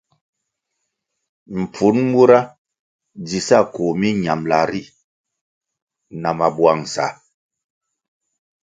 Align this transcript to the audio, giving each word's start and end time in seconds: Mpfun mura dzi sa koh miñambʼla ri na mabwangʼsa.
Mpfun 1.59 1.97
mura 2.11 2.39
dzi 3.25 3.39
sa 3.47 3.59
koh 3.73 3.93
miñambʼla 3.99 4.59
ri 4.71 4.81
na 6.21 6.29
mabwangʼsa. 6.37 7.05